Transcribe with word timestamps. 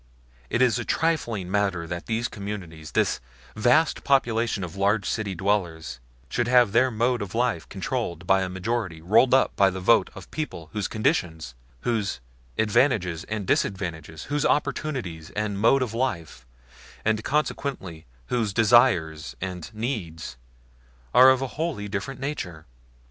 Is 0.49 0.79
it 0.79 0.81
a 0.81 0.85
trifling 0.85 1.51
matter 1.51 1.85
that 1.85 2.07
these 2.07 2.27
great 2.27 2.31
communities, 2.33 2.93
this 2.93 3.19
vast 3.55 4.03
population 4.03 4.63
of 4.63 4.75
large 4.75 5.07
city 5.07 5.35
dwellers, 5.35 5.99
should 6.27 6.47
have 6.47 6.71
their 6.71 6.89
mode 6.89 7.21
of 7.21 7.35
life 7.35 7.69
controlled 7.69 8.25
by 8.25 8.41
a 8.41 8.49
majority 8.49 8.99
rolled 8.99 9.35
up 9.35 9.55
by 9.55 9.69
the 9.69 9.79
vote 9.79 10.09
of 10.15 10.31
people 10.31 10.71
whose 10.73 10.87
conditions, 10.87 11.53
whose 11.81 12.19
advantages 12.57 13.25
and 13.25 13.45
disadvantages, 13.45 14.23
whose 14.23 14.43
opportunities 14.43 15.29
and 15.35 15.59
mode 15.59 15.83
of 15.83 15.93
life, 15.93 16.47
and 17.05 17.23
consequently 17.23 18.07
whose 18.25 18.53
desires 18.53 19.35
and 19.39 19.71
needs, 19.71 20.35
are 21.13 21.29
of 21.29 21.43
a 21.43 21.47
wholly 21.61 21.87
different 21.87 22.19
nature? 22.19 22.65